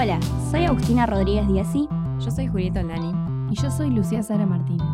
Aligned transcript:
Hola, 0.00 0.20
soy 0.52 0.64
Agustina 0.64 1.06
Rodríguez 1.06 1.48
Diesi. 1.48 1.88
Yo 2.20 2.30
soy 2.30 2.46
Julieta 2.46 2.78
Olani. 2.78 3.12
Y 3.50 3.60
yo 3.60 3.68
soy 3.68 3.90
Lucía 3.90 4.22
Sara 4.22 4.46
Martínez. 4.46 4.86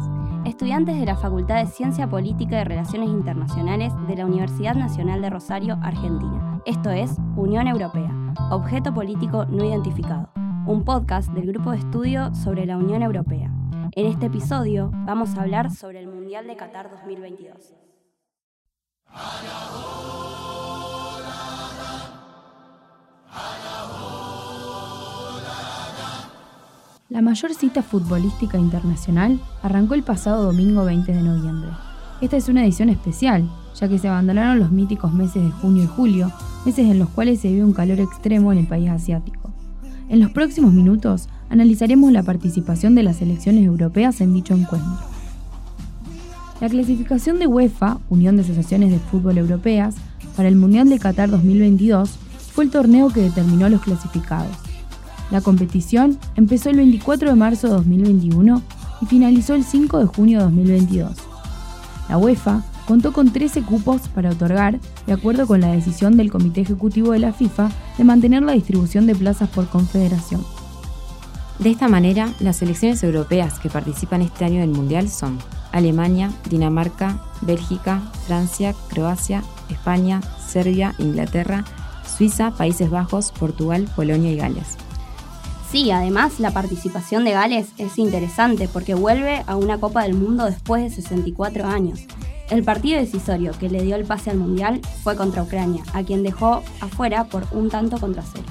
Estudiantes 0.46 0.98
de 0.98 1.04
la 1.04 1.14
Facultad 1.14 1.62
de 1.62 1.70
Ciencia 1.70 2.08
Política 2.08 2.58
y 2.58 2.64
Relaciones 2.64 3.10
Internacionales 3.10 3.92
de 4.08 4.16
la 4.16 4.24
Universidad 4.24 4.74
Nacional 4.74 5.20
de 5.20 5.28
Rosario, 5.28 5.78
Argentina. 5.82 6.58
Esto 6.64 6.88
es 6.88 7.18
Unión 7.36 7.68
Europea, 7.68 8.10
Objeto 8.50 8.94
Político 8.94 9.44
No 9.44 9.62
Identificado, 9.66 10.30
un 10.66 10.84
podcast 10.86 11.28
del 11.32 11.48
Grupo 11.48 11.72
de 11.72 11.80
Estudio 11.80 12.34
sobre 12.34 12.64
la 12.64 12.78
Unión 12.78 13.02
Europea. 13.02 13.52
En 13.92 14.06
este 14.06 14.26
episodio 14.26 14.90
vamos 15.04 15.36
a 15.36 15.42
hablar 15.42 15.70
sobre 15.70 16.00
el 16.00 16.06
Mundial 16.06 16.46
de 16.46 16.56
Qatar 16.56 16.90
2022. 16.90 17.74
La 23.34 23.73
mayor 27.20 27.54
cita 27.54 27.82
futbolística 27.82 28.58
internacional 28.58 29.38
arrancó 29.62 29.94
el 29.94 30.02
pasado 30.02 30.44
domingo 30.44 30.84
20 30.84 31.12
de 31.12 31.22
noviembre. 31.22 31.68
Esta 32.20 32.36
es 32.36 32.48
una 32.48 32.64
edición 32.64 32.88
especial, 32.88 33.48
ya 33.78 33.88
que 33.88 33.98
se 33.98 34.08
abandonaron 34.08 34.58
los 34.58 34.70
míticos 34.70 35.12
meses 35.12 35.44
de 35.44 35.50
junio 35.50 35.84
y 35.84 35.86
julio, 35.86 36.32
meses 36.64 36.90
en 36.90 36.98
los 36.98 37.10
cuales 37.10 37.40
se 37.40 37.48
vive 37.48 37.64
un 37.64 37.74
calor 37.74 38.00
extremo 38.00 38.52
en 38.52 38.58
el 38.58 38.66
país 38.66 38.88
asiático. 38.88 39.52
En 40.08 40.20
los 40.20 40.30
próximos 40.30 40.72
minutos 40.72 41.28
analizaremos 41.50 42.10
la 42.10 42.22
participación 42.22 42.94
de 42.94 43.02
las 43.02 43.16
selecciones 43.16 43.64
europeas 43.64 44.20
en 44.20 44.32
dicho 44.32 44.54
encuentro. 44.54 45.06
La 46.60 46.68
clasificación 46.70 47.38
de 47.38 47.46
UEFA, 47.46 47.98
Unión 48.08 48.36
de 48.36 48.42
Asociaciones 48.42 48.90
de 48.90 48.98
Fútbol 48.98 49.36
Europeas, 49.36 49.96
para 50.36 50.48
el 50.48 50.56
Mundial 50.56 50.88
de 50.88 50.98
Qatar 50.98 51.30
2022 51.30 52.10
fue 52.52 52.64
el 52.64 52.70
torneo 52.70 53.10
que 53.10 53.20
determinó 53.20 53.68
los 53.68 53.82
clasificados. 53.82 54.56
La 55.30 55.40
competición 55.40 56.18
empezó 56.36 56.70
el 56.70 56.76
24 56.76 57.30
de 57.30 57.34
marzo 57.34 57.68
de 57.68 57.74
2021 57.74 58.62
y 59.00 59.06
finalizó 59.06 59.54
el 59.54 59.64
5 59.64 59.98
de 59.98 60.06
junio 60.06 60.38
de 60.38 60.44
2022. 60.44 61.16
La 62.08 62.18
UEFA 62.18 62.62
contó 62.86 63.12
con 63.12 63.32
13 63.32 63.62
cupos 63.62 64.02
para 64.08 64.30
otorgar, 64.30 64.78
de 65.06 65.12
acuerdo 65.12 65.46
con 65.46 65.60
la 65.60 65.72
decisión 65.72 66.16
del 66.16 66.30
Comité 66.30 66.60
Ejecutivo 66.60 67.12
de 67.12 67.18
la 67.18 67.32
FIFA 67.32 67.70
de 67.96 68.04
mantener 68.04 68.42
la 68.42 68.52
distribución 68.52 69.06
de 69.06 69.14
plazas 69.14 69.48
por 69.48 69.68
confederación. 69.68 70.44
De 71.58 71.70
esta 71.70 71.88
manera, 71.88 72.28
las 72.40 72.56
selecciones 72.56 73.02
europeas 73.02 73.58
que 73.58 73.70
participan 73.70 74.22
este 74.22 74.44
año 74.44 74.60
del 74.60 74.70
Mundial 74.70 75.08
son 75.08 75.38
Alemania, 75.72 76.30
Dinamarca, 76.50 77.20
Bélgica, 77.40 78.02
Francia, 78.26 78.74
Croacia, 78.88 79.42
España, 79.70 80.20
Serbia, 80.46 80.94
Inglaterra, 80.98 81.64
Suiza, 82.04 82.50
Países 82.50 82.90
Bajos, 82.90 83.32
Portugal, 83.32 83.88
Polonia 83.96 84.30
y 84.30 84.36
Gales. 84.36 84.76
Sí, 85.74 85.90
además 85.90 86.38
la 86.38 86.52
participación 86.52 87.24
de 87.24 87.32
Gales 87.32 87.72
es 87.78 87.98
interesante 87.98 88.68
porque 88.68 88.94
vuelve 88.94 89.42
a 89.48 89.56
una 89.56 89.80
Copa 89.80 90.04
del 90.04 90.14
Mundo 90.14 90.44
después 90.44 90.84
de 90.84 91.02
64 91.02 91.66
años. 91.66 91.98
El 92.48 92.62
partido 92.62 93.00
decisorio 93.00 93.50
que 93.58 93.68
le 93.68 93.82
dio 93.82 93.96
el 93.96 94.04
pase 94.04 94.30
al 94.30 94.38
Mundial 94.38 94.80
fue 95.02 95.16
contra 95.16 95.42
Ucrania, 95.42 95.82
a 95.92 96.04
quien 96.04 96.22
dejó 96.22 96.62
afuera 96.80 97.24
por 97.24 97.48
un 97.50 97.70
tanto 97.70 97.98
contra 97.98 98.22
cero. 98.22 98.44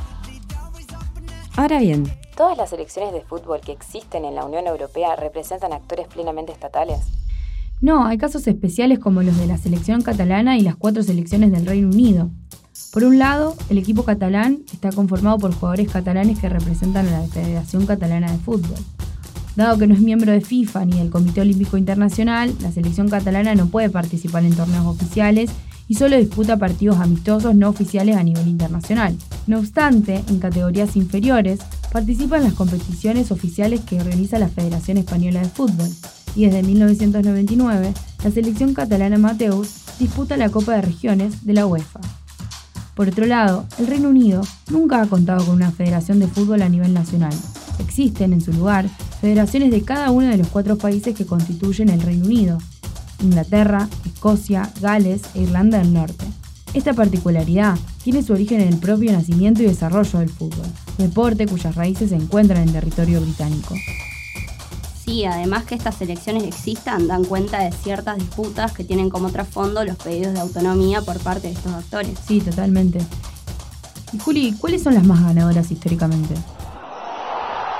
Ahora 1.55 1.79
bien, 1.79 2.11
¿todas 2.35 2.57
las 2.57 2.71
selecciones 2.71 3.13
de 3.13 3.21
fútbol 3.21 3.61
que 3.61 3.71
existen 3.71 4.25
en 4.25 4.35
la 4.35 4.43
Unión 4.43 4.67
Europea 4.67 5.15
representan 5.15 5.71
actores 5.71 6.07
plenamente 6.09 6.51
estatales? 6.51 6.99
No, 7.79 8.05
hay 8.05 8.17
casos 8.17 8.45
especiales 8.47 8.99
como 8.99 9.23
los 9.23 9.37
de 9.37 9.47
la 9.47 9.57
selección 9.57 10.01
catalana 10.01 10.57
y 10.57 10.61
las 10.61 10.75
cuatro 10.75 11.03
selecciones 11.03 11.53
del 11.53 11.65
Reino 11.65 11.87
Unido. 11.87 12.31
Por 12.91 13.03
un 13.03 13.19
lado, 13.19 13.55
el 13.69 13.77
equipo 13.77 14.03
catalán 14.03 14.59
está 14.71 14.91
conformado 14.91 15.37
por 15.39 15.53
jugadores 15.53 15.91
catalanes 15.91 16.39
que 16.39 16.49
representan 16.49 17.07
a 17.07 17.21
la 17.21 17.27
Federación 17.27 17.85
Catalana 17.85 18.31
de 18.31 18.37
Fútbol. 18.37 18.77
Dado 19.55 19.77
que 19.77 19.87
no 19.87 19.93
es 19.93 20.01
miembro 20.01 20.31
de 20.31 20.41
FIFA 20.41 20.85
ni 20.85 20.97
del 20.97 21.09
Comité 21.11 21.41
Olímpico 21.41 21.77
Internacional, 21.77 22.53
la 22.61 22.71
selección 22.71 23.09
catalana 23.09 23.53
no 23.55 23.67
puede 23.67 23.89
participar 23.89 24.45
en 24.45 24.55
torneos 24.55 24.85
oficiales 24.85 25.51
y 25.87 25.95
solo 25.95 26.17
disputa 26.17 26.57
partidos 26.57 26.97
amistosos 26.97 27.55
no 27.55 27.69
oficiales 27.69 28.15
a 28.15 28.23
nivel 28.23 28.47
internacional. 28.47 29.15
No 29.45 29.59
obstante, 29.59 30.23
en 30.27 30.39
categorías 30.39 30.95
inferiores, 30.95 31.59
participa 31.91 32.37
en 32.37 32.45
las 32.45 32.53
competiciones 32.53 33.31
oficiales 33.31 33.81
que 33.81 33.99
organiza 33.99 34.39
la 34.39 34.47
Federación 34.47 34.97
Española 34.97 35.41
de 35.41 35.49
Fútbol, 35.49 35.89
y 36.35 36.45
desde 36.45 36.63
1999, 36.63 37.93
la 38.23 38.31
selección 38.31 38.73
catalana 38.73 39.17
Mateus 39.17 39.69
disputa 39.99 40.37
la 40.37 40.49
Copa 40.49 40.73
de 40.73 40.81
Regiones 40.81 41.45
de 41.45 41.53
la 41.53 41.67
UEFA. 41.67 41.99
Por 42.95 43.09
otro 43.09 43.25
lado, 43.25 43.65
el 43.79 43.87
Reino 43.87 44.09
Unido 44.09 44.41
nunca 44.69 45.01
ha 45.01 45.07
contado 45.07 45.45
con 45.45 45.55
una 45.55 45.71
federación 45.71 46.19
de 46.19 46.27
fútbol 46.27 46.61
a 46.61 46.69
nivel 46.69 46.93
nacional. 46.93 47.33
Existen, 47.79 48.33
en 48.33 48.41
su 48.41 48.53
lugar, 48.53 48.87
federaciones 49.19 49.71
de 49.71 49.81
cada 49.81 50.11
uno 50.11 50.27
de 50.27 50.37
los 50.37 50.47
cuatro 50.47 50.77
países 50.77 51.15
que 51.15 51.25
constituyen 51.25 51.89
el 51.89 52.01
Reino 52.01 52.25
Unido, 52.25 52.59
Inglaterra, 53.21 53.87
Escocia, 54.05 54.71
Gales 54.79 55.21
e 55.33 55.41
Irlanda 55.41 55.79
del 55.79 55.93
Norte. 55.93 56.25
Esta 56.73 56.93
particularidad 56.93 57.77
tiene 58.03 58.23
su 58.23 58.33
origen 58.33 58.61
en 58.61 58.69
el 58.69 58.77
propio 58.77 59.11
nacimiento 59.11 59.63
y 59.63 59.67
desarrollo 59.67 60.19
del 60.19 60.29
fútbol, 60.29 60.65
deporte 60.97 61.47
cuyas 61.47 61.75
raíces 61.75 62.09
se 62.09 62.15
encuentran 62.15 62.63
en 62.63 62.73
territorio 62.73 63.21
británico. 63.21 63.75
Sí, 65.03 65.25
además 65.25 65.65
que 65.65 65.75
estas 65.75 66.01
elecciones 66.01 66.43
existan, 66.43 67.07
dan 67.07 67.25
cuenta 67.25 67.59
de 67.59 67.71
ciertas 67.73 68.17
disputas 68.17 68.71
que 68.71 68.85
tienen 68.85 69.09
como 69.09 69.29
trasfondo 69.29 69.83
los 69.83 69.97
pedidos 69.97 70.33
de 70.33 70.39
autonomía 70.39 71.01
por 71.01 71.19
parte 71.19 71.47
de 71.47 71.53
estos 71.53 71.73
actores. 71.73 72.17
Sí, 72.25 72.39
totalmente. 72.39 72.99
Y 74.13 74.19
Juli, 74.19 74.55
¿cuáles 74.59 74.81
son 74.81 74.93
las 74.93 75.03
más 75.03 75.21
ganadoras 75.21 75.69
históricamente? 75.71 76.35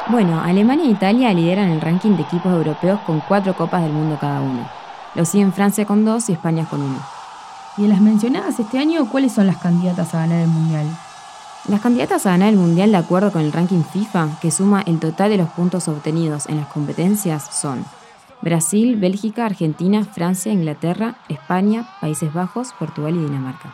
Bueno, 0.09 0.41
Alemania 0.41 0.85
e 0.85 0.91
Italia 0.91 1.33
lideran 1.33 1.69
el 1.69 1.79
ranking 1.79 2.17
de 2.17 2.23
equipos 2.23 2.51
europeos 2.51 2.99
con 3.05 3.21
cuatro 3.21 3.55
copas 3.55 3.83
del 3.83 3.93
mundo 3.93 4.17
cada 4.19 4.41
uno. 4.41 4.67
Lo 5.15 5.23
siguen 5.23 5.53
Francia 5.53 5.85
con 5.85 6.03
dos 6.03 6.29
y 6.29 6.33
España 6.33 6.67
con 6.69 6.81
uno. 6.81 6.99
Y 7.77 7.83
de 7.83 7.87
las 7.87 8.01
mencionadas 8.01 8.59
este 8.59 8.79
año, 8.79 9.07
¿cuáles 9.09 9.31
son 9.31 9.47
las 9.47 9.57
candidatas 9.57 10.13
a 10.13 10.19
ganar 10.19 10.41
el 10.41 10.49
Mundial? 10.49 10.87
Las 11.69 11.79
candidatas 11.79 12.25
a 12.25 12.31
ganar 12.31 12.49
el 12.49 12.57
Mundial 12.57 12.91
de 12.91 12.97
acuerdo 12.97 13.31
con 13.31 13.41
el 13.41 13.53
ranking 13.53 13.83
FIFA, 13.83 14.39
que 14.41 14.51
suma 14.51 14.81
el 14.81 14.99
total 14.99 15.29
de 15.29 15.37
los 15.37 15.49
puntos 15.49 15.87
obtenidos 15.87 16.49
en 16.49 16.57
las 16.57 16.67
competencias, 16.67 17.55
son 17.55 17.85
Brasil, 18.41 18.97
Bélgica, 18.97 19.45
Argentina, 19.45 20.03
Francia, 20.03 20.51
Inglaterra, 20.51 21.15
España, 21.29 21.87
Países 22.01 22.33
Bajos, 22.33 22.73
Portugal 22.77 23.15
y 23.15 23.19
Dinamarca. 23.19 23.73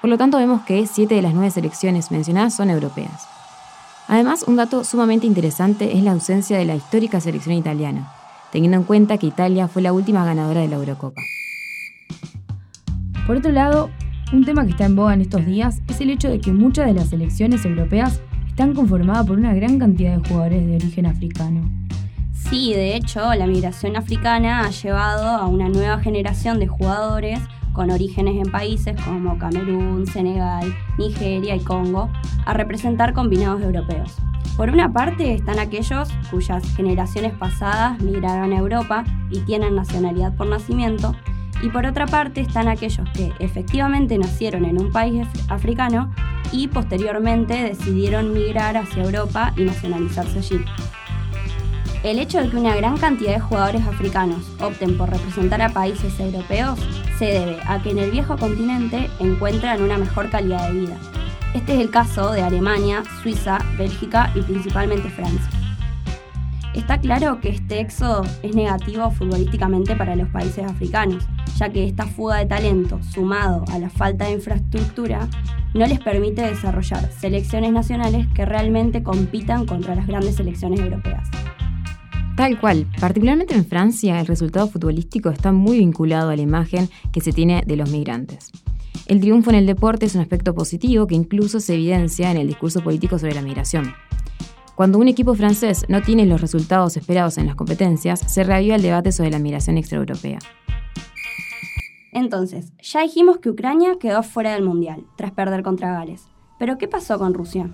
Por 0.00 0.08
lo 0.08 0.18
tanto, 0.18 0.38
vemos 0.38 0.62
que 0.62 0.86
siete 0.86 1.16
de 1.16 1.22
las 1.22 1.34
nueve 1.34 1.50
selecciones 1.50 2.12
mencionadas 2.12 2.54
son 2.54 2.70
europeas. 2.70 3.26
Además, 4.06 4.44
un 4.46 4.54
dato 4.54 4.84
sumamente 4.84 5.26
interesante 5.26 5.98
es 5.98 6.04
la 6.04 6.12
ausencia 6.12 6.56
de 6.56 6.64
la 6.64 6.76
histórica 6.76 7.20
selección 7.20 7.56
italiana, 7.56 8.12
teniendo 8.52 8.76
en 8.76 8.84
cuenta 8.84 9.18
que 9.18 9.26
Italia 9.26 9.66
fue 9.66 9.82
la 9.82 9.92
última 9.92 10.24
ganadora 10.24 10.60
de 10.60 10.68
la 10.68 10.76
Eurocopa. 10.76 11.22
Por 13.26 13.38
otro 13.38 13.50
lado, 13.50 13.90
un 14.32 14.44
tema 14.44 14.64
que 14.64 14.70
está 14.70 14.86
en 14.86 14.96
boga 14.96 15.14
en 15.14 15.20
estos 15.20 15.46
días 15.46 15.80
es 15.88 16.00
el 16.00 16.10
hecho 16.10 16.28
de 16.28 16.40
que 16.40 16.52
muchas 16.52 16.86
de 16.86 16.94
las 16.94 17.08
selecciones 17.08 17.64
europeas 17.64 18.20
están 18.48 18.74
conformadas 18.74 19.26
por 19.26 19.38
una 19.38 19.54
gran 19.54 19.78
cantidad 19.78 20.16
de 20.16 20.28
jugadores 20.28 20.66
de 20.66 20.76
origen 20.76 21.06
africano. 21.06 21.70
Sí, 22.32 22.72
de 22.74 22.96
hecho, 22.96 23.34
la 23.34 23.46
migración 23.46 23.96
africana 23.96 24.60
ha 24.60 24.70
llevado 24.70 25.26
a 25.26 25.46
una 25.46 25.68
nueva 25.68 25.98
generación 25.98 26.58
de 26.58 26.66
jugadores 26.66 27.40
con 27.72 27.90
orígenes 27.90 28.36
en 28.36 28.50
países 28.50 28.96
como 29.02 29.36
Camerún, 29.38 30.06
Senegal, 30.06 30.74
Nigeria 30.98 31.54
y 31.54 31.60
Congo 31.60 32.10
a 32.46 32.54
representar 32.54 33.12
combinados 33.12 33.62
europeos. 33.62 34.16
Por 34.56 34.70
una 34.70 34.90
parte 34.90 35.34
están 35.34 35.58
aquellos 35.58 36.08
cuyas 36.30 36.64
generaciones 36.74 37.34
pasadas 37.34 38.00
migraron 38.00 38.52
a 38.52 38.58
Europa 38.58 39.04
y 39.30 39.40
tienen 39.40 39.74
nacionalidad 39.74 40.34
por 40.34 40.46
nacimiento, 40.46 41.14
y 41.62 41.68
por 41.68 41.86
otra 41.86 42.06
parte 42.06 42.40
están 42.40 42.68
aquellos 42.68 43.08
que 43.10 43.32
efectivamente 43.38 44.18
nacieron 44.18 44.64
en 44.64 44.80
un 44.80 44.92
país 44.92 45.26
africano 45.48 46.12
y 46.52 46.68
posteriormente 46.68 47.54
decidieron 47.54 48.32
migrar 48.32 48.76
hacia 48.76 49.04
Europa 49.04 49.52
y 49.56 49.64
nacionalizarse 49.64 50.38
allí. 50.38 50.64
El 52.02 52.18
hecho 52.20 52.40
de 52.40 52.48
que 52.48 52.56
una 52.56 52.76
gran 52.76 52.96
cantidad 52.98 53.32
de 53.32 53.40
jugadores 53.40 53.86
africanos 53.86 54.44
opten 54.60 54.96
por 54.96 55.10
representar 55.10 55.60
a 55.62 55.70
países 55.70 56.20
europeos 56.20 56.78
se 57.18 57.24
debe 57.24 57.58
a 57.66 57.82
que 57.82 57.90
en 57.90 57.98
el 57.98 58.10
viejo 58.10 58.36
continente 58.36 59.10
encuentran 59.18 59.82
una 59.82 59.98
mejor 59.98 60.30
calidad 60.30 60.68
de 60.68 60.80
vida. 60.80 60.96
Este 61.54 61.74
es 61.74 61.80
el 61.80 61.90
caso 61.90 62.32
de 62.32 62.42
Alemania, 62.42 63.02
Suiza, 63.22 63.58
Bélgica 63.78 64.30
y 64.34 64.42
principalmente 64.42 65.08
Francia. 65.08 65.50
Está 66.74 67.00
claro 67.00 67.40
que 67.40 67.48
este 67.48 67.80
éxodo 67.80 68.22
es 68.42 68.54
negativo 68.54 69.10
futbolísticamente 69.10 69.96
para 69.96 70.14
los 70.14 70.28
países 70.28 70.64
africanos, 70.64 71.26
ya 71.56 71.70
que 71.70 71.84
esta 71.84 72.06
fuga 72.06 72.36
de 72.36 72.46
talento, 72.46 73.00
sumado 73.02 73.64
a 73.68 73.78
la 73.78 73.90
falta 73.90 74.26
de 74.26 74.32
infraestructura, 74.32 75.28
no 75.74 75.86
les 75.86 76.00
permite 76.00 76.42
desarrollar 76.42 77.10
selecciones 77.12 77.72
nacionales 77.72 78.26
que 78.34 78.44
realmente 78.44 79.02
compitan 79.02 79.66
contra 79.66 79.94
las 79.94 80.06
grandes 80.06 80.36
selecciones 80.36 80.80
europeas. 80.80 81.28
Tal 82.36 82.60
cual, 82.60 82.86
particularmente 83.00 83.54
en 83.54 83.64
Francia, 83.64 84.20
el 84.20 84.26
resultado 84.26 84.68
futbolístico 84.68 85.30
está 85.30 85.52
muy 85.52 85.78
vinculado 85.78 86.30
a 86.30 86.36
la 86.36 86.42
imagen 86.42 86.90
que 87.10 87.22
se 87.22 87.32
tiene 87.32 87.62
de 87.66 87.76
los 87.76 87.90
migrantes. 87.90 88.50
El 89.06 89.20
triunfo 89.20 89.50
en 89.50 89.56
el 89.56 89.66
deporte 89.66 90.06
es 90.06 90.14
un 90.14 90.20
aspecto 90.20 90.54
positivo 90.54 91.06
que 91.06 91.14
incluso 91.14 91.60
se 91.60 91.74
evidencia 91.74 92.30
en 92.30 92.36
el 92.36 92.48
discurso 92.48 92.82
político 92.82 93.18
sobre 93.18 93.34
la 93.34 93.42
migración. 93.42 93.94
Cuando 94.74 94.98
un 94.98 95.08
equipo 95.08 95.34
francés 95.34 95.86
no 95.88 96.02
tiene 96.02 96.26
los 96.26 96.42
resultados 96.42 96.98
esperados 96.98 97.38
en 97.38 97.46
las 97.46 97.54
competencias, 97.54 98.20
se 98.20 98.44
reaviva 98.44 98.76
el 98.76 98.82
debate 98.82 99.12
sobre 99.12 99.30
la 99.30 99.38
migración 99.38 99.78
extraeuropea. 99.78 100.38
Entonces, 102.16 102.72
ya 102.80 103.02
dijimos 103.02 103.36
que 103.36 103.50
Ucrania 103.50 103.98
quedó 104.00 104.22
fuera 104.22 104.54
del 104.54 104.62
Mundial, 104.64 105.04
tras 105.18 105.32
perder 105.32 105.62
contra 105.62 105.92
Gales. 105.92 106.22
Pero 106.58 106.78
¿qué 106.78 106.88
pasó 106.88 107.18
con 107.18 107.34
Rusia? 107.34 107.68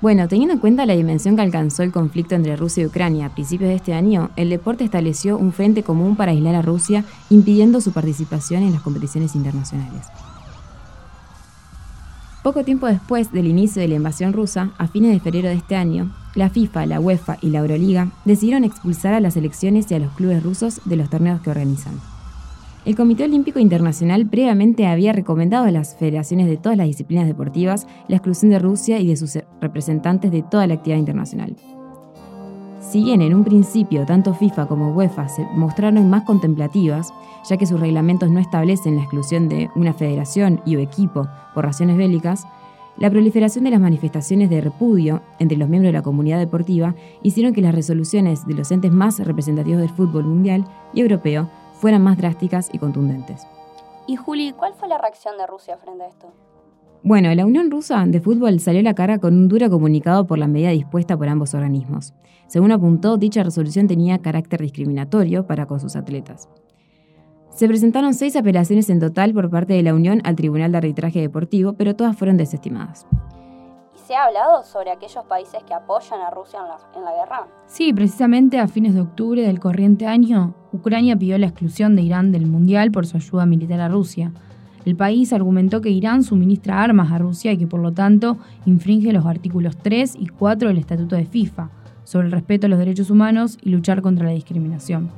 Bueno, 0.00 0.28
teniendo 0.28 0.54
en 0.54 0.60
cuenta 0.60 0.86
la 0.86 0.94
dimensión 0.94 1.34
que 1.34 1.42
alcanzó 1.42 1.82
el 1.82 1.90
conflicto 1.90 2.36
entre 2.36 2.54
Rusia 2.54 2.84
y 2.84 2.86
Ucrania 2.86 3.26
a 3.26 3.34
principios 3.34 3.70
de 3.70 3.74
este 3.74 3.92
año, 3.92 4.30
el 4.36 4.50
deporte 4.50 4.84
estableció 4.84 5.36
un 5.36 5.52
frente 5.52 5.82
común 5.82 6.14
para 6.14 6.30
aislar 6.30 6.54
a 6.54 6.62
Rusia, 6.62 7.04
impidiendo 7.28 7.80
su 7.80 7.90
participación 7.90 8.62
en 8.62 8.72
las 8.72 8.82
competiciones 8.82 9.34
internacionales. 9.34 10.06
Poco 12.44 12.62
tiempo 12.62 12.86
después 12.86 13.32
del 13.32 13.48
inicio 13.48 13.82
de 13.82 13.88
la 13.88 13.96
invasión 13.96 14.32
rusa, 14.32 14.70
a 14.78 14.86
fines 14.86 15.10
de 15.10 15.18
febrero 15.18 15.48
de 15.48 15.56
este 15.56 15.74
año, 15.74 16.14
la 16.36 16.50
FIFA, 16.50 16.86
la 16.86 17.00
UEFA 17.00 17.38
y 17.40 17.50
la 17.50 17.58
Euroliga 17.58 18.12
decidieron 18.24 18.62
expulsar 18.62 19.12
a 19.12 19.20
las 19.20 19.34
selecciones 19.34 19.90
y 19.90 19.94
a 19.94 19.98
los 19.98 20.12
clubes 20.12 20.40
rusos 20.40 20.80
de 20.84 20.94
los 20.94 21.10
torneos 21.10 21.40
que 21.40 21.50
organizan. 21.50 22.11
El 22.84 22.96
Comité 22.96 23.22
Olímpico 23.22 23.60
Internacional 23.60 24.26
previamente 24.26 24.88
había 24.88 25.12
recomendado 25.12 25.66
a 25.66 25.70
las 25.70 25.94
federaciones 25.94 26.48
de 26.48 26.56
todas 26.56 26.76
las 26.76 26.88
disciplinas 26.88 27.28
deportivas 27.28 27.86
la 28.08 28.16
exclusión 28.16 28.50
de 28.50 28.58
Rusia 28.58 28.98
y 28.98 29.06
de 29.06 29.16
sus 29.16 29.38
representantes 29.60 30.32
de 30.32 30.42
toda 30.42 30.66
la 30.66 30.74
actividad 30.74 30.98
internacional. 30.98 31.54
Si 32.80 33.04
bien 33.04 33.22
en 33.22 33.34
un 33.36 33.44
principio 33.44 34.04
tanto 34.04 34.34
FIFA 34.34 34.66
como 34.66 34.92
UEFA 34.94 35.28
se 35.28 35.44
mostraron 35.54 36.10
más 36.10 36.24
contemplativas, 36.24 37.14
ya 37.48 37.56
que 37.56 37.66
sus 37.66 37.78
reglamentos 37.78 38.30
no 38.30 38.40
establecen 38.40 38.96
la 38.96 39.02
exclusión 39.02 39.48
de 39.48 39.70
una 39.76 39.94
federación 39.94 40.60
y 40.66 40.74
o 40.74 40.80
equipo 40.80 41.28
por 41.54 41.64
razones 41.64 41.96
bélicas, 41.96 42.48
la 42.98 43.10
proliferación 43.10 43.62
de 43.62 43.70
las 43.70 43.80
manifestaciones 43.80 44.50
de 44.50 44.60
repudio 44.60 45.22
entre 45.38 45.56
los 45.56 45.68
miembros 45.68 45.90
de 45.90 45.98
la 45.98 46.02
comunidad 46.02 46.40
deportiva 46.40 46.96
hicieron 47.22 47.54
que 47.54 47.62
las 47.62 47.76
resoluciones 47.76 48.44
de 48.44 48.54
los 48.54 48.72
entes 48.72 48.90
más 48.90 49.20
representativos 49.20 49.80
del 49.80 49.88
fútbol 49.88 50.24
mundial 50.24 50.66
y 50.92 51.00
europeo 51.00 51.48
fueran 51.82 52.04
más 52.04 52.16
drásticas 52.16 52.70
y 52.72 52.78
contundentes. 52.78 53.44
Y 54.06 54.14
Juli, 54.14 54.52
¿cuál 54.52 54.72
fue 54.74 54.86
la 54.86 54.98
reacción 54.98 55.36
de 55.36 55.48
Rusia 55.48 55.76
frente 55.78 56.04
a 56.04 56.06
esto? 56.06 56.32
Bueno, 57.02 57.34
la 57.34 57.44
Unión 57.44 57.72
Rusa 57.72 58.04
de 58.06 58.20
Fútbol 58.20 58.60
salió 58.60 58.78
a 58.78 58.84
la 58.84 58.94
cara 58.94 59.18
con 59.18 59.34
un 59.34 59.48
duro 59.48 59.68
comunicado 59.68 60.24
por 60.24 60.38
la 60.38 60.46
medida 60.46 60.70
dispuesta 60.70 61.16
por 61.16 61.28
ambos 61.28 61.54
organismos. 61.54 62.14
Según 62.46 62.70
apuntó, 62.70 63.16
dicha 63.16 63.42
resolución 63.42 63.88
tenía 63.88 64.22
carácter 64.22 64.60
discriminatorio 64.60 65.44
para 65.44 65.66
con 65.66 65.80
sus 65.80 65.96
atletas. 65.96 66.48
Se 67.50 67.66
presentaron 67.66 68.14
seis 68.14 68.36
apelaciones 68.36 68.88
en 68.88 69.00
total 69.00 69.34
por 69.34 69.50
parte 69.50 69.72
de 69.72 69.82
la 69.82 69.92
Unión 69.92 70.20
al 70.22 70.36
Tribunal 70.36 70.70
de 70.70 70.78
Arbitraje 70.78 71.20
Deportivo, 71.20 71.72
pero 71.72 71.96
todas 71.96 72.16
fueron 72.16 72.36
desestimadas. 72.36 73.08
¿Y 74.02 74.06
se 74.06 74.14
ha 74.14 74.24
hablado 74.24 74.64
sobre 74.64 74.90
aquellos 74.90 75.24
países 75.26 75.62
que 75.64 75.74
apoyan 75.74 76.20
a 76.20 76.30
Rusia 76.30 76.60
en 76.60 76.68
la, 76.68 76.78
en 76.96 77.04
la 77.04 77.12
guerra? 77.12 77.46
Sí, 77.66 77.92
precisamente 77.92 78.58
a 78.58 78.66
fines 78.66 78.94
de 78.94 79.00
octubre 79.00 79.42
del 79.42 79.60
corriente 79.60 80.06
año, 80.06 80.54
Ucrania 80.72 81.16
pidió 81.16 81.38
la 81.38 81.46
exclusión 81.46 81.94
de 81.94 82.02
Irán 82.02 82.32
del 82.32 82.46
Mundial 82.46 82.90
por 82.90 83.06
su 83.06 83.16
ayuda 83.16 83.46
militar 83.46 83.80
a 83.80 83.88
Rusia. 83.88 84.32
El 84.84 84.96
país 84.96 85.32
argumentó 85.32 85.80
que 85.80 85.90
Irán 85.90 86.24
suministra 86.24 86.82
armas 86.82 87.12
a 87.12 87.18
Rusia 87.18 87.52
y 87.52 87.58
que 87.58 87.66
por 87.66 87.80
lo 87.80 87.92
tanto 87.92 88.38
infringe 88.66 89.12
los 89.12 89.26
artículos 89.26 89.76
3 89.76 90.16
y 90.18 90.26
4 90.26 90.68
del 90.68 90.78
Estatuto 90.78 91.16
de 91.16 91.26
FIFA 91.26 91.70
sobre 92.04 92.26
el 92.26 92.32
respeto 92.32 92.66
a 92.66 92.70
los 92.70 92.78
derechos 92.78 93.10
humanos 93.10 93.58
y 93.62 93.70
luchar 93.70 94.02
contra 94.02 94.26
la 94.26 94.32
discriminación. 94.32 95.10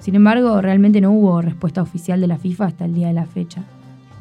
Sin 0.00 0.16
embargo, 0.16 0.60
realmente 0.60 1.00
no 1.00 1.12
hubo 1.12 1.40
respuesta 1.40 1.82
oficial 1.82 2.20
de 2.20 2.26
la 2.26 2.38
FIFA 2.38 2.66
hasta 2.66 2.84
el 2.84 2.94
día 2.94 3.08
de 3.08 3.14
la 3.14 3.26
fecha. 3.26 3.62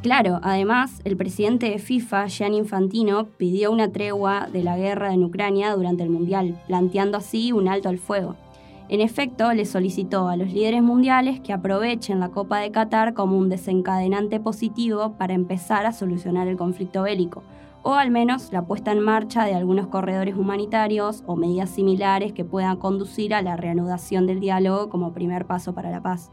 Claro, 0.03 0.41
además, 0.43 0.99
el 1.05 1.15
presidente 1.15 1.69
de 1.69 1.79
FIFA, 1.79 2.27
Gianni 2.27 2.57
Infantino, 2.57 3.27
pidió 3.37 3.71
una 3.71 3.89
tregua 3.89 4.49
de 4.51 4.61
la 4.61 4.75
guerra 4.75 5.13
en 5.13 5.23
Ucrania 5.23 5.73
durante 5.73 6.03
el 6.03 6.09
Mundial, 6.09 6.61
planteando 6.67 7.17
así 7.17 7.53
un 7.53 7.69
alto 7.69 7.87
al 7.87 7.99
fuego. 7.99 8.35
En 8.89 8.99
efecto, 8.99 9.53
le 9.53 9.63
solicitó 9.63 10.27
a 10.27 10.35
los 10.35 10.51
líderes 10.51 10.83
mundiales 10.83 11.39
que 11.39 11.53
aprovechen 11.53 12.19
la 12.19 12.31
Copa 12.31 12.59
de 12.59 12.69
Qatar 12.69 13.13
como 13.13 13.37
un 13.37 13.47
desencadenante 13.47 14.41
positivo 14.41 15.13
para 15.17 15.35
empezar 15.35 15.85
a 15.85 15.93
solucionar 15.93 16.49
el 16.49 16.57
conflicto 16.57 17.03
bélico, 17.03 17.41
o 17.81 17.93
al 17.93 18.11
menos 18.11 18.51
la 18.51 18.65
puesta 18.65 18.91
en 18.91 18.99
marcha 18.99 19.45
de 19.45 19.55
algunos 19.55 19.87
corredores 19.87 20.35
humanitarios 20.35 21.23
o 21.27 21.37
medidas 21.37 21.69
similares 21.69 22.33
que 22.33 22.43
puedan 22.43 22.75
conducir 22.75 23.33
a 23.33 23.41
la 23.41 23.55
reanudación 23.55 24.27
del 24.27 24.41
diálogo 24.41 24.89
como 24.89 25.13
primer 25.13 25.45
paso 25.45 25.73
para 25.73 25.91
la 25.91 26.01
paz. 26.01 26.29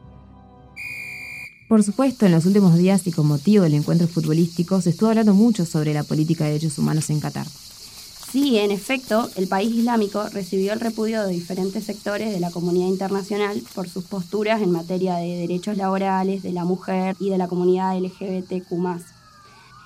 Por 1.70 1.84
supuesto, 1.84 2.26
en 2.26 2.32
los 2.32 2.46
últimos 2.46 2.74
días 2.74 3.06
y 3.06 3.12
con 3.12 3.28
motivo 3.28 3.62
del 3.62 3.74
encuentro 3.74 4.08
futbolístico 4.08 4.80
se 4.80 4.90
estuvo 4.90 5.08
hablando 5.08 5.34
mucho 5.34 5.64
sobre 5.64 5.94
la 5.94 6.02
política 6.02 6.42
de 6.42 6.54
derechos 6.54 6.76
humanos 6.78 7.08
en 7.10 7.20
Qatar. 7.20 7.46
Sí, 7.46 8.58
en 8.58 8.72
efecto, 8.72 9.30
el 9.36 9.46
país 9.46 9.72
islámico 9.72 10.28
recibió 10.32 10.72
el 10.72 10.80
repudio 10.80 11.22
de 11.22 11.32
diferentes 11.32 11.84
sectores 11.84 12.32
de 12.32 12.40
la 12.40 12.50
comunidad 12.50 12.88
internacional 12.88 13.62
por 13.72 13.88
sus 13.88 14.02
posturas 14.02 14.60
en 14.62 14.72
materia 14.72 15.14
de 15.14 15.36
derechos 15.36 15.76
laborales, 15.76 16.42
de 16.42 16.50
la 16.50 16.64
mujer 16.64 17.14
y 17.20 17.30
de 17.30 17.38
la 17.38 17.46
comunidad 17.46 17.96
LGBTQ. 18.00 18.72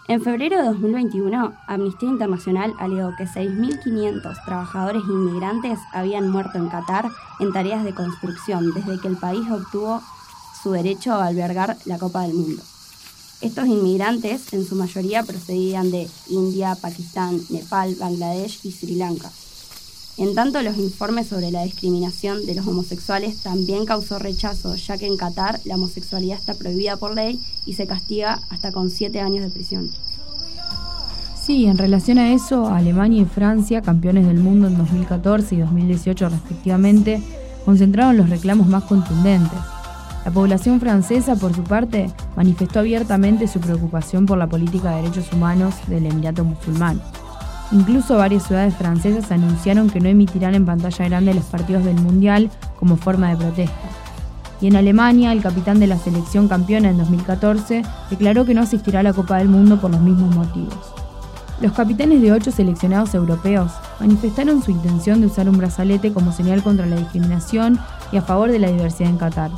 En 0.08 0.22
febrero 0.22 0.56
de 0.56 0.64
2021, 0.64 1.52
Amnistía 1.66 2.08
Internacional 2.08 2.72
alegó 2.78 3.12
que 3.18 3.24
6.500 3.24 4.42
trabajadores 4.46 5.02
inmigrantes 5.06 5.78
habían 5.92 6.30
muerto 6.30 6.56
en 6.56 6.70
Qatar 6.70 7.10
en 7.40 7.52
tareas 7.52 7.84
de 7.84 7.94
construcción 7.94 8.72
desde 8.72 8.98
que 9.00 9.08
el 9.08 9.18
país 9.18 9.42
obtuvo 9.50 10.00
su 10.64 10.72
derecho 10.72 11.12
a 11.12 11.26
albergar 11.26 11.76
la 11.84 11.98
Copa 11.98 12.22
del 12.22 12.32
Mundo. 12.32 12.62
Estos 13.42 13.66
inmigrantes 13.66 14.54
en 14.54 14.64
su 14.64 14.74
mayoría 14.76 15.22
procedían 15.22 15.90
de 15.90 16.08
India, 16.30 16.74
Pakistán, 16.80 17.38
Nepal, 17.50 17.94
Bangladesh 17.96 18.60
y 18.62 18.72
Sri 18.72 18.94
Lanka. 18.94 19.30
En 20.16 20.34
tanto, 20.34 20.62
los 20.62 20.78
informes 20.78 21.26
sobre 21.26 21.50
la 21.50 21.64
discriminación 21.64 22.46
de 22.46 22.54
los 22.54 22.66
homosexuales 22.66 23.42
también 23.42 23.84
causó 23.84 24.18
rechazo, 24.18 24.74
ya 24.76 24.96
que 24.96 25.06
en 25.06 25.18
Qatar 25.18 25.60
la 25.66 25.74
homosexualidad 25.74 26.38
está 26.38 26.54
prohibida 26.54 26.96
por 26.96 27.14
ley 27.14 27.38
y 27.66 27.74
se 27.74 27.86
castiga 27.86 28.40
hasta 28.48 28.72
con 28.72 28.88
siete 28.88 29.20
años 29.20 29.44
de 29.44 29.50
prisión. 29.50 29.90
Sí, 31.38 31.66
en 31.66 31.76
relación 31.76 32.16
a 32.16 32.32
eso, 32.32 32.68
Alemania 32.68 33.20
y 33.20 33.26
Francia, 33.26 33.82
campeones 33.82 34.26
del 34.26 34.38
mundo 34.38 34.68
en 34.68 34.78
2014 34.78 35.56
y 35.56 35.58
2018 35.58 36.30
respectivamente, 36.30 37.22
concentraron 37.66 38.16
los 38.16 38.30
reclamos 38.30 38.66
más 38.66 38.84
contundentes. 38.84 39.73
La 40.24 40.30
población 40.30 40.80
francesa, 40.80 41.36
por 41.36 41.54
su 41.54 41.62
parte, 41.62 42.10
manifestó 42.34 42.80
abiertamente 42.80 43.46
su 43.46 43.60
preocupación 43.60 44.24
por 44.24 44.38
la 44.38 44.46
política 44.46 44.90
de 44.90 45.02
derechos 45.02 45.30
humanos 45.32 45.74
del 45.86 46.06
Emirato 46.06 46.44
musulmán. 46.44 47.00
Incluso 47.72 48.16
varias 48.16 48.44
ciudades 48.44 48.74
francesas 48.74 49.30
anunciaron 49.30 49.90
que 49.90 50.00
no 50.00 50.08
emitirán 50.08 50.54
en 50.54 50.64
pantalla 50.64 51.08
grande 51.08 51.34
los 51.34 51.44
partidos 51.44 51.84
del 51.84 52.00
Mundial 52.00 52.50
como 52.78 52.96
forma 52.96 53.28
de 53.30 53.36
protesta. 53.36 53.76
Y 54.62 54.68
en 54.68 54.76
Alemania, 54.76 55.32
el 55.32 55.42
capitán 55.42 55.78
de 55.78 55.88
la 55.88 55.98
selección 55.98 56.48
campeona 56.48 56.88
en 56.88 56.96
2014 56.96 57.82
declaró 58.08 58.46
que 58.46 58.54
no 58.54 58.62
asistirá 58.62 59.00
a 59.00 59.02
la 59.02 59.12
Copa 59.12 59.36
del 59.36 59.48
Mundo 59.48 59.78
por 59.78 59.90
los 59.90 60.00
mismos 60.00 60.34
motivos. 60.34 60.94
Los 61.60 61.72
capitanes 61.72 62.22
de 62.22 62.32
ocho 62.32 62.50
seleccionados 62.50 63.14
europeos 63.14 63.72
manifestaron 64.00 64.62
su 64.62 64.70
intención 64.70 65.20
de 65.20 65.26
usar 65.26 65.48
un 65.48 65.58
brazalete 65.58 66.12
como 66.12 66.32
señal 66.32 66.62
contra 66.62 66.86
la 66.86 66.96
discriminación 66.96 67.78
y 68.10 68.16
a 68.16 68.22
favor 68.22 68.50
de 68.50 68.58
la 68.58 68.70
diversidad 68.70 69.10
en 69.10 69.18
Qatar. 69.18 69.50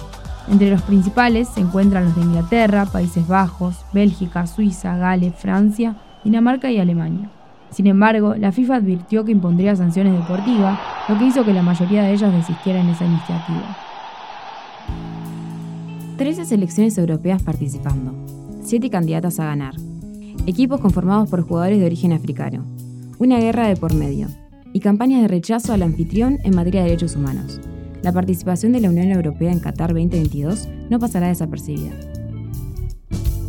Entre 0.48 0.70
los 0.70 0.82
principales 0.82 1.48
se 1.48 1.60
encuentran 1.60 2.04
los 2.04 2.14
de 2.14 2.22
Inglaterra, 2.22 2.86
Países 2.86 3.26
Bajos, 3.26 3.84
Bélgica, 3.92 4.46
Suiza, 4.46 4.96
Gales, 4.96 5.34
Francia, 5.34 5.96
Dinamarca 6.24 6.70
y 6.70 6.78
Alemania. 6.78 7.30
Sin 7.70 7.88
embargo, 7.88 8.36
la 8.36 8.52
FIFA 8.52 8.76
advirtió 8.76 9.24
que 9.24 9.32
impondría 9.32 9.74
sanciones 9.74 10.12
deportivas, 10.12 10.78
lo 11.08 11.18
que 11.18 11.26
hizo 11.26 11.44
que 11.44 11.52
la 11.52 11.62
mayoría 11.62 12.04
de 12.04 12.12
ellas 12.12 12.32
desistieran 12.32 12.86
en 12.86 12.94
esa 12.94 13.04
iniciativa. 13.04 13.76
13 16.16 16.44
selecciones 16.44 16.96
europeas 16.96 17.42
participando, 17.42 18.14
7 18.62 18.88
candidatas 18.88 19.40
a 19.40 19.46
ganar, 19.46 19.74
equipos 20.46 20.80
conformados 20.80 21.28
por 21.28 21.42
jugadores 21.42 21.80
de 21.80 21.86
origen 21.86 22.12
africano, 22.12 22.64
una 23.18 23.38
guerra 23.38 23.66
de 23.66 23.76
por 23.76 23.94
medio. 23.94 24.28
Y 24.72 24.80
campañas 24.80 25.22
de 25.22 25.28
rechazo 25.28 25.72
al 25.72 25.82
anfitrión 25.82 26.38
en 26.44 26.54
materia 26.54 26.82
de 26.82 26.88
derechos 26.88 27.16
humanos 27.16 27.60
la 28.02 28.12
participación 28.12 28.72
de 28.72 28.80
la 28.80 28.88
Unión 28.88 29.10
Europea 29.10 29.52
en 29.52 29.60
Qatar 29.60 29.90
2022 29.90 30.68
no 30.90 30.98
pasará 30.98 31.28
desapercibida. 31.28 31.92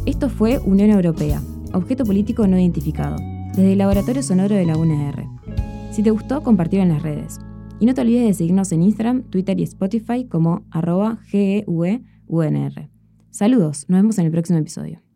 Esto 0.06 0.30
fue 0.30 0.60
Unión 0.60 0.90
Europea, 0.90 1.42
objeto 1.74 2.06
político 2.06 2.48
no 2.48 2.58
identificado, 2.58 3.18
desde 3.50 3.74
el 3.74 3.78
Laboratorio 3.78 4.24
Sonoro 4.24 4.56
de 4.56 4.66
la 4.66 4.78
UNR. 4.78 5.26
Si 5.92 6.04
te 6.04 6.12
gustó, 6.12 6.44
compartirlo 6.44 6.84
en 6.84 6.94
las 6.94 7.02
redes. 7.02 7.40
Y 7.80 7.86
no 7.86 7.94
te 7.94 8.02
olvides 8.02 8.28
de 8.28 8.34
seguirnos 8.34 8.72
en 8.72 8.84
Instagram, 8.84 9.24
Twitter 9.24 9.60
y 9.60 9.64
Spotify 9.64 10.26
como 10.26 10.66
arroba 10.72 11.18
GEUEUNR. 11.28 12.90
Saludos, 13.30 13.86
nos 13.88 14.00
vemos 14.00 14.18
en 14.18 14.26
el 14.26 14.32
próximo 14.32 14.60
episodio. 14.60 15.07